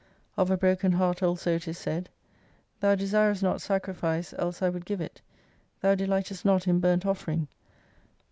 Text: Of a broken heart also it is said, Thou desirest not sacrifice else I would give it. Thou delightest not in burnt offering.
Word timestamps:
Of 0.35 0.49
a 0.49 0.57
broken 0.57 0.93
heart 0.93 1.21
also 1.21 1.51
it 1.53 1.67
is 1.67 1.77
said, 1.77 2.09
Thou 2.79 2.95
desirest 2.95 3.43
not 3.43 3.61
sacrifice 3.61 4.33
else 4.39 4.63
I 4.63 4.69
would 4.69 4.83
give 4.83 4.99
it. 4.99 5.21
Thou 5.81 5.93
delightest 5.93 6.43
not 6.43 6.67
in 6.67 6.79
burnt 6.79 7.05
offering. 7.05 7.47